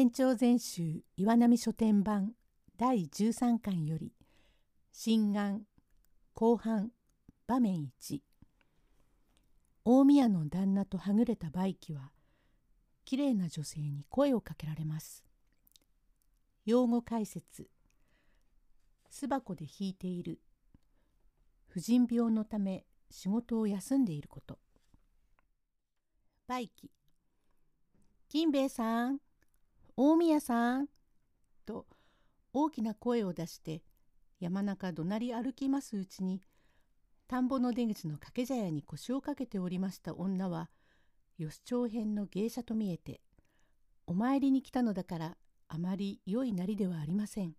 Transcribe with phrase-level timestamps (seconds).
[0.00, 2.32] 延長全集岩波書店版
[2.78, 4.14] 第13巻より
[4.92, 5.66] 新眼
[6.32, 6.90] 後半
[7.46, 8.20] 場面1
[9.84, 12.12] 大宮の旦那とはぐれた梅記は
[13.04, 15.22] きれいな女性に声をかけられます。
[16.64, 17.68] 用語解説。
[19.10, 20.40] 巣箱で引いている。
[21.68, 24.58] 婦人病のため仕事を休んでいること。
[26.48, 26.90] 梅記
[28.30, 29.20] 金兵衛さん。
[30.02, 30.86] 大宮さん
[31.66, 31.84] と
[32.54, 33.82] 大きな声を出して
[34.40, 36.40] 山中怒鳴り歩きますうちに
[37.28, 40.70] 田んぼの出口の掛け茶屋に腰をかけておりました女は
[41.38, 43.20] 吉兆編の芸者と見えて
[44.06, 45.36] お参りに来たのだから
[45.68, 47.52] あまり良いなりではありません。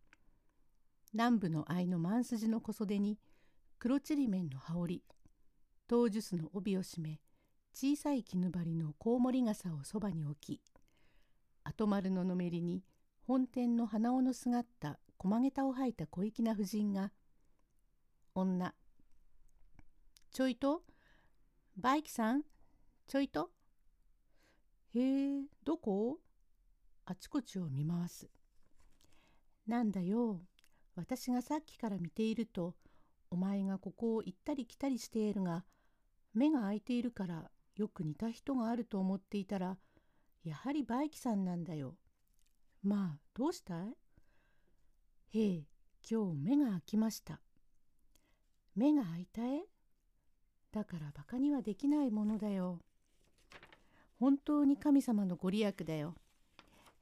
[1.14, 3.20] 南部の藍の万筋の小袖に
[3.78, 5.04] 黒ちりめんの羽織
[5.88, 7.20] 唐樹の帯を締め
[7.76, 10.60] 小さい絹張りのコウモリ傘をそばに置き
[11.64, 12.84] 後丸ののめりに
[13.28, 17.12] 本店の鼻緒のすがった駒げたを履いた小粋な婦人が
[18.34, 18.74] 「女
[20.32, 20.84] ちょいと
[21.78, 22.44] バイキさん
[23.08, 23.52] ちょいと
[24.94, 26.20] へえどこ?」
[27.06, 28.30] あちこちを見回す。
[29.68, 30.42] なんだよ
[30.96, 32.76] 私がさっきから見ていると
[33.30, 35.66] お前がここを行ったり来たりしているが
[36.34, 39.78] 目が開いているからよく似た人があると思っていたら
[40.44, 41.96] やはりバイキさんなんだよ。
[42.84, 45.38] まあどうしたい？
[45.38, 45.64] へえ
[46.10, 47.40] 今日目が開きました。
[48.76, 49.62] 目が開いたえ？
[50.72, 52.80] だからバカにはできないものだよ。
[54.20, 56.16] 本当に神様のご利益だよ。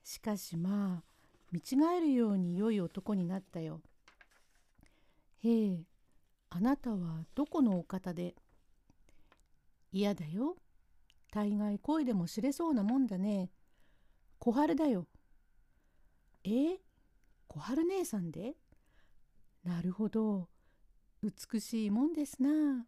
[0.03, 1.03] しかしまあ
[1.51, 3.81] 見違えるように良い男になったよ。
[5.43, 5.79] へえ
[6.49, 8.35] あなたはどこのお方で？
[9.91, 10.57] 嫌だよ。
[11.31, 13.51] 大概恋でも知れそうなもんだね。
[14.39, 15.07] 小春だよ。
[16.43, 16.49] え？
[16.49, 16.77] ー、
[17.47, 18.55] 小春姉さんで？
[19.63, 20.49] なるほど。
[21.21, 22.85] 美しいもんですな。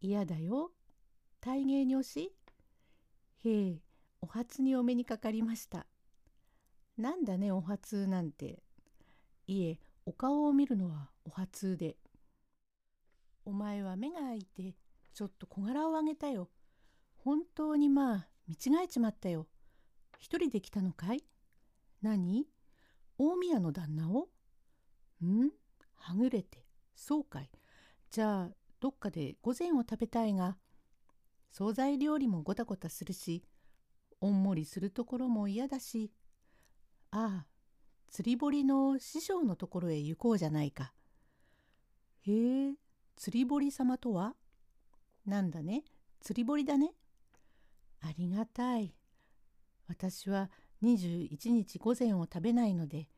[0.00, 0.72] 嫌だよ。
[1.40, 2.32] 大芸に押し
[3.44, 3.80] へえ、
[4.20, 5.86] お初にお目にかかりました。
[6.98, 8.62] なんだね、お初なんて。
[9.46, 11.96] いえ、お顔を見るのはお初で。
[13.44, 14.74] お前は目が開いて、
[15.14, 16.50] ちょっと小柄を上げたよ。
[17.26, 19.48] 本当にまあ見違えちまったよ。
[20.20, 21.24] 一人で来たのかい？
[22.00, 22.46] 何？
[23.18, 24.28] 大宮の旦那を？
[25.24, 25.50] ん？
[25.96, 26.64] はぐれて。
[26.94, 27.50] そうかい。
[28.12, 30.56] じゃあどっかで御膳を食べたいが？
[31.50, 33.42] 惣菜料理もごたごたするし
[34.20, 36.12] おんもりするところも嫌だし
[37.10, 37.46] ああ
[38.08, 40.92] 釣り堀の師匠のところへ行こうじゃないか。
[42.20, 42.74] へえ
[43.16, 44.36] 釣り堀様とは？
[45.26, 45.82] なんだね
[46.20, 46.92] 釣り堀だね。
[48.06, 48.94] ありがたい。
[49.88, 50.50] 私は
[50.82, 53.08] 21日午前を食べないので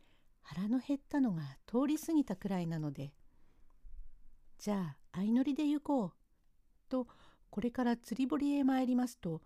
[0.43, 3.13] 腹の減ったのが通り過ぎたくらいなので
[4.59, 6.13] じゃあ相乗りで行こう。
[6.89, 7.07] と
[7.51, 9.43] これから釣り堀へ参りますと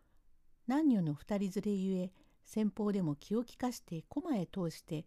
[0.69, 2.13] 男女の二人連れゆえ
[2.45, 5.07] 先方でも気を利かして駒へ通して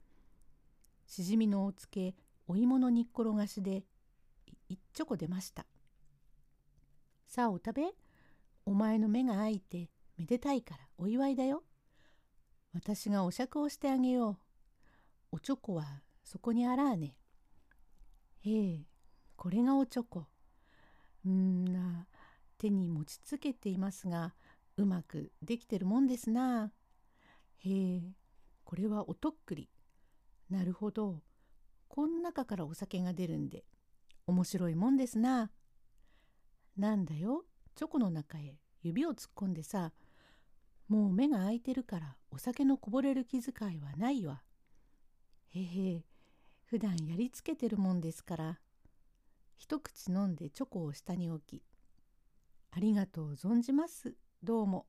[1.06, 2.16] しじみのおつけ
[2.47, 3.84] お芋の煮っころがしで
[4.68, 5.66] 一ちょこ出ました。
[7.28, 7.84] さあお食べ
[8.66, 11.64] お前の目が開いてめでたいからお祝いだよ。
[12.74, 14.38] 私がお酌をしてあげよう。
[15.34, 17.16] おちょこはそこにあらあね。
[18.42, 18.80] へえ、
[19.36, 20.28] これがおちょこ。
[21.25, 22.08] うんな、
[22.58, 24.36] 手に持ちつけていますが、
[24.78, 26.72] うまくできてるもんですな。
[27.59, 28.02] へえ、
[28.64, 29.70] これはおとっくり。
[30.50, 31.22] なるほど。
[31.88, 33.66] こん中からお酒が出るんで、
[34.28, 35.52] 面白いもんですな。
[36.78, 39.92] なんだよ、チョコの中へ指を突っ込んでさ、
[40.88, 44.44] もう目が開いてるからお酒のこぼれる気遣いはないわ。
[45.50, 46.06] へへ
[46.66, 48.59] 普段やりつけてるもんですから。
[49.57, 51.63] 一口飲んでチョコを下に置き、
[52.72, 54.13] ありがとう存じます、
[54.44, 54.86] どうも。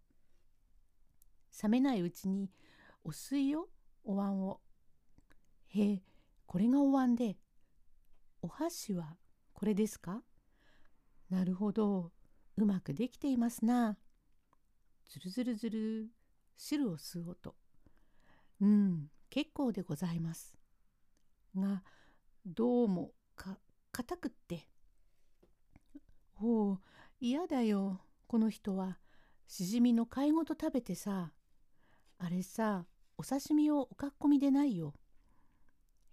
[1.62, 2.50] 冷めないうちに、
[3.04, 3.68] お水よ、
[4.04, 4.60] お椀を。
[5.68, 6.02] へえ、
[6.46, 7.36] これがお椀で、
[8.42, 9.16] お箸は
[9.52, 10.22] これですか？
[11.30, 12.10] なるほど、
[12.56, 13.96] うまくできていますな。
[15.08, 16.10] ずるずるずる
[16.56, 17.54] 汁を吸う音。
[18.60, 20.56] うん結構でございます。
[21.56, 21.82] が
[22.44, 23.58] どうもか
[23.92, 24.68] 硬くって。
[26.40, 26.78] おお
[27.20, 28.00] 嫌だよ。
[28.26, 28.98] この人は。
[29.46, 31.32] しじみの貝ごと食べてさ。
[32.18, 32.86] あれさ
[33.18, 34.94] お刺身をおかっこみでないよ。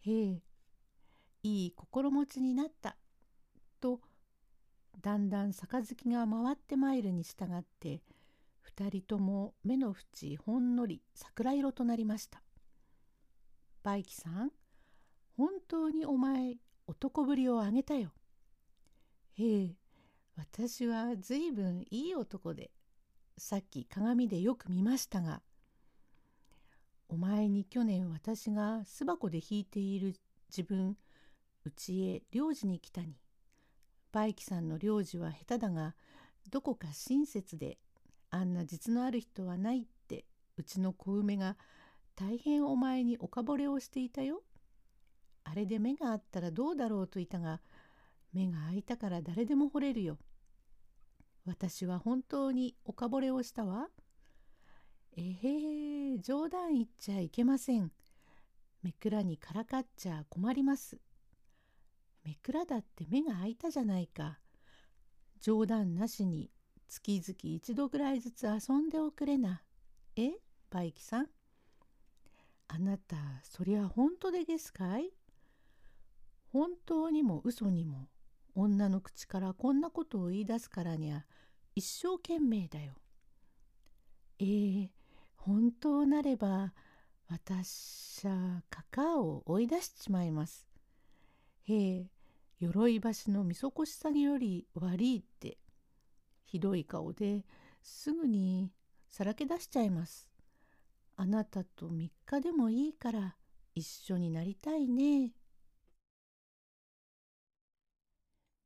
[0.01, 0.43] へえ。
[1.43, 2.97] いい心持ちになった。
[3.79, 4.01] と
[5.01, 8.01] だんだん杯が回ってまいるに従って
[8.63, 12.41] 二人とも目の縁ほんのり桜色となりました。
[13.83, 14.51] バイキさん、
[15.37, 16.55] 本当にお前、
[16.87, 18.11] 男ぶりをあげたよ。
[19.33, 19.75] へえ、
[20.35, 22.71] 私はずいぶんいい男で、
[23.37, 25.41] さっき鏡でよく見ましたが、
[27.09, 30.15] お前に去年私が巣箱で弾いている
[30.49, 30.97] 自分、
[31.65, 33.17] うちへ領事に来たに。
[34.11, 35.95] バイキさんの領事は下手だが、
[36.49, 37.77] どこか親切で、
[38.33, 40.25] あんな実のある人はないって、
[40.57, 41.55] うちの小梅が
[42.15, 44.41] 大変お前におかぼれをしていたよ。
[45.43, 47.61] あれで目があったらどうだろうといたが、
[48.33, 50.17] 目が開いたから誰でも惚れるよ。
[51.45, 53.89] 私は本当におかぼれをしたわ。
[55.15, 57.91] えへへ、冗談言っちゃいけません。
[58.81, 60.97] めくらにからかっちゃ困ります。
[62.23, 64.39] めくらだって目が開いたじゃないか。
[65.39, 66.49] 冗談なしに
[66.95, 69.63] 月々一度ぐらいずつ遊んでおくれな。
[70.15, 70.33] え、
[70.69, 71.27] バイキさん。
[72.67, 75.11] あなた、そりゃ本当でげすかい？
[76.51, 78.09] 本当にも嘘にも
[78.53, 81.25] 女の口からこんなことを言い出すからにゃ
[81.73, 82.93] 一生懸命だよ。
[84.37, 84.89] えー、
[85.35, 86.75] 本当なれば
[87.27, 90.67] 私はカカオを追い出しちまいます。
[91.63, 92.11] へえ、
[92.59, 95.57] 鎧橋のみそこしさぎより悪いって
[96.53, 97.43] ひどい顔で
[97.81, 98.71] すぐに
[99.09, 100.29] さらけ出しちゃいます。
[101.15, 103.35] あなたと3日でもいいから
[103.73, 105.31] 一緒になりたいね。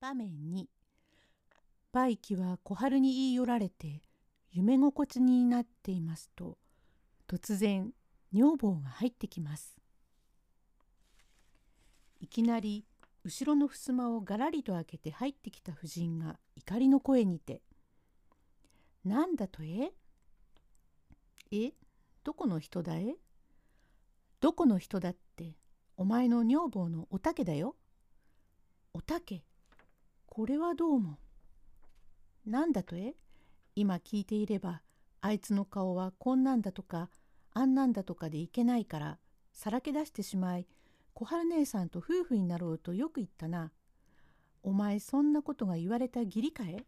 [0.02, 0.68] 場面に
[1.94, 4.02] バイキは小春に言い寄られて
[4.52, 6.58] 夢心地になっていますと
[7.26, 7.94] 突然
[8.34, 9.78] 女房が入ってきます。
[12.20, 12.84] いきなり
[13.24, 17.62] 後ろの襖をがらりと開けて入ってきた婦人が怒りの声にて
[19.08, 19.92] 「なんだとえ？
[21.52, 21.74] え？
[22.24, 23.16] どこの人だえ？
[24.42, 25.56] どこの人だって？
[25.96, 27.76] お前の女房のおたけだよ。
[28.94, 29.44] おたけ？
[30.26, 31.18] これはどうも。
[32.46, 33.16] なんだとえ？
[33.76, 34.82] 今聞いていれば
[35.22, 37.10] あいつの顔はこんなんだとか
[37.54, 39.20] あんなんだとかでいけないから
[39.54, 40.68] さらけ出してしまい
[41.14, 43.72] 小春姉さんと夫婦になろうとよく言ったな。
[44.64, 46.86] お前そんなことが言われた義理かえ？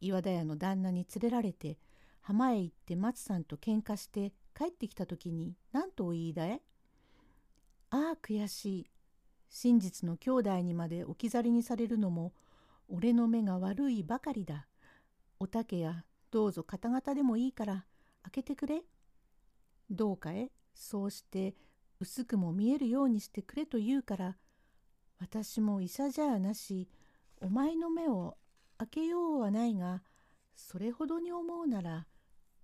[0.00, 1.78] 岩田屋の旦那に連れられて
[2.20, 6.60] 浜へ行って松さんと喧嘩して帰ってきた時に何とお言いだえ?
[7.90, 8.90] ああ悔しい。
[9.48, 12.32] 真実の兄弟にまで置き去りにされるのも
[12.88, 14.66] 俺の目が悪いばかりだ。
[15.38, 17.86] おたけやどうぞ方々でもいいから
[18.24, 18.82] 開けてくれ。
[19.88, 20.50] どうかえ?
[20.74, 21.54] そうして
[22.00, 24.36] 薄くも見えるようにしてくれと言うから
[25.18, 26.88] 私も医者じゃなし
[27.40, 28.36] お前の目を
[28.78, 30.02] 開けようはないが
[30.54, 32.06] それほどに思うなら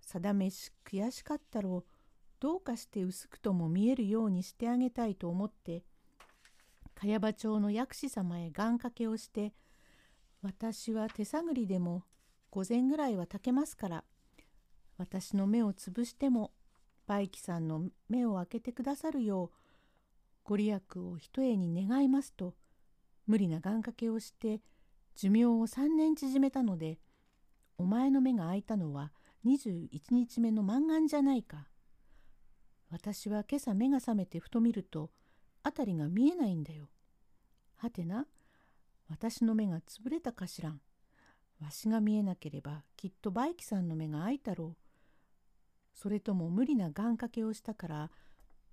[0.01, 1.93] 定めし悔しかったろう。
[2.43, 5.85] どうかして薄くとも見えるようにしてあげたいと思って
[6.93, 9.53] 茅場町の薬師様へ願掛けをして
[10.41, 12.03] 私は手探りでも
[12.51, 14.03] 午前ぐらいは炊けますから
[14.97, 16.51] 私の目をつぶしても
[17.07, 19.49] バイキさんの目を開けてくださるよう
[20.43, 22.55] ご利益を一重に願いますと
[23.25, 24.59] 無理な願掛けをして
[25.15, 26.99] 寿命を3年縮めたので
[27.77, 29.11] お前の目が開いたのは
[29.45, 31.67] 21日目の満願じゃないか。
[32.89, 35.09] 私は今朝目が覚めてふと見ると
[35.63, 36.89] 辺りが見えないんだよ。
[37.75, 38.27] はてな
[39.09, 40.79] 私の目がつぶれたかしらん。
[41.59, 44.77] わしが見えなければきっとバイキさんの目が開いたろう。
[45.93, 48.11] それとも無理な願掛けをしたから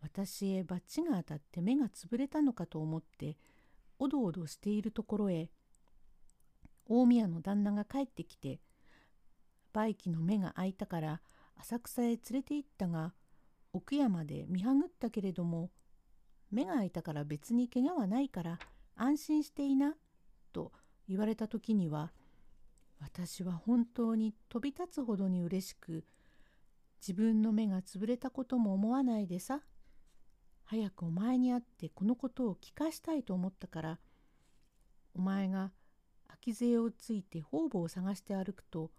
[0.01, 3.37] 私へバッチが当たって目がつぶれたのかと思って
[3.99, 5.51] おどおどしているところへ
[6.91, 8.61] 大宮の旦那が帰ってきて
[9.73, 11.21] バイキの目が開いたから
[11.57, 13.15] 浅草へ連れて行ったが
[13.73, 15.71] 奥山で見はぐったけれども
[16.51, 18.59] 目が開いたから別に怪我はないから
[18.97, 19.95] 安心していな」
[20.53, 20.73] と
[21.07, 22.13] 言われた時には
[22.99, 26.05] 私は本当に飛び立つほどに嬉しく
[27.01, 29.63] 自分の目が潰れたことも思わないでさ
[30.65, 33.99] 早くお前に会ってこのことを聞かしたいと思ったから
[35.15, 35.73] お前が
[36.41, 38.91] 秋杖をついて方々を探して歩くと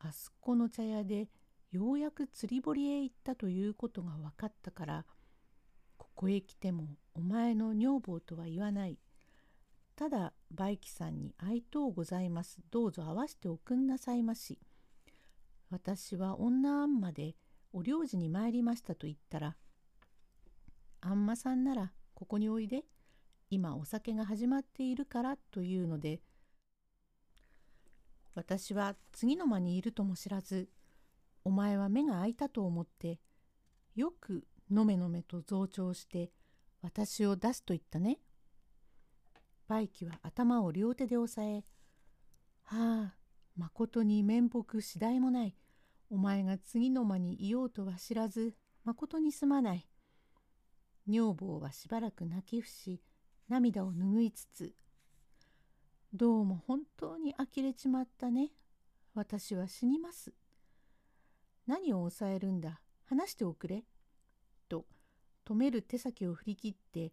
[0.00, 1.28] あそこの茶屋で
[1.70, 5.04] ようやく釣り堀へ行ったということが分かったから
[5.98, 8.98] ここへ来てもお前の女房とは言わない。
[9.96, 12.60] ただ梅木さんに会いとうございます。
[12.70, 14.58] どうぞ会わしておくんなさいまし。
[15.70, 17.34] 私は女あんまで
[17.72, 19.56] お領事に参りましたと言ったら、
[21.00, 22.84] あんまさんならここにおいで。
[23.50, 26.20] 今お酒が始まっているからというので、
[28.38, 30.68] 私は次の間にいるとも知らず、
[31.44, 33.18] お前は目が開いたと思って、
[33.96, 36.30] よくのめのめと増長して
[36.80, 38.20] 私を出すと言ったね。
[39.66, 41.64] バイキは頭を両手で押さえ、
[42.62, 43.14] はあ、
[43.56, 45.56] まことに面目次第もない。
[46.08, 48.54] お前が次の間にいようとは知らず、
[48.84, 49.88] まことにすまない。
[51.08, 53.02] 女房はしばらく泣き伏し、
[53.48, 54.74] 涙を拭いつつ、
[56.14, 58.48] どうも本当に呆れちまったね。
[59.14, 60.32] 私は死にます。
[61.66, 62.80] 何を抑えるんだ？
[63.04, 63.84] 話しておくれ。
[64.70, 64.86] と、
[65.46, 67.12] 止める手先を振り切って、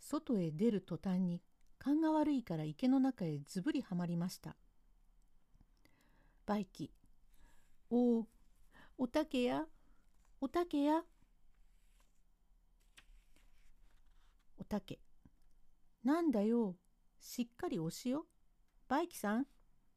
[0.00, 1.40] 外へ出る途端に、
[1.78, 4.56] 勘が悪いから池の中へずぶりはまりました。
[6.44, 6.90] バイキ、
[7.90, 8.26] おお、
[8.98, 9.66] おたけや、
[10.40, 11.04] おたけや？
[14.58, 14.98] おたけ、
[16.02, 16.74] なんだよ、
[17.20, 18.26] しっかり押しよ。
[18.92, 19.46] バイキさん、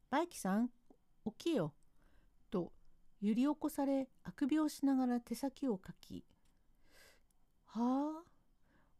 [0.10, 0.70] バイキさん、
[1.26, 1.74] 起きよ。
[2.50, 2.72] と
[3.20, 6.24] 揺り起こされあくびをしながら手先をかき
[7.68, 8.32] 「はあ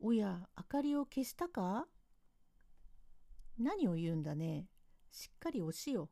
[0.02, 1.88] おや明かりを消したか?」
[3.58, 4.68] 何を言うんだね？
[5.12, 6.10] しっかり押しよ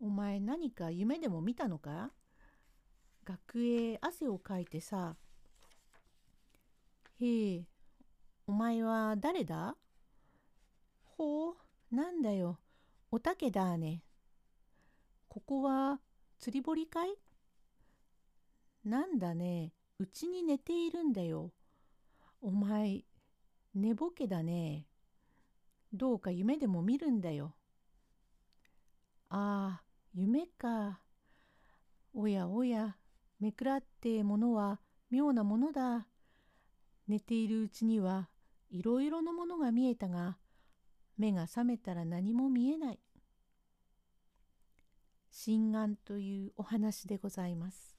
[0.00, 2.10] お前何か夢でも見たのか
[3.22, 5.16] 学へ汗をかいてさ
[7.20, 7.68] へえ
[8.48, 9.76] お前は誰だ
[11.04, 11.56] ほう
[11.92, 12.58] なんだよ？
[13.16, 14.02] おたけだね
[15.26, 16.00] ここは
[16.38, 17.14] 釣り堀かい？
[18.84, 21.50] なんだね、うちに寝ているんだよ。
[22.42, 23.04] お前、
[23.74, 24.86] 寝ぼけだね。
[25.94, 27.54] どうか夢でも見るんだよ。
[29.30, 29.82] ああ、
[30.12, 31.00] 夢か。
[32.12, 32.98] おやおや、
[33.40, 34.78] めくらってものは
[35.10, 36.06] 妙なものだ。
[37.08, 38.28] 寝ているうちには
[38.68, 40.36] いろいろなものが見えたが、
[41.16, 42.98] 目が覚めたら何も見えない。
[45.38, 47.95] 心眼というお話でございます。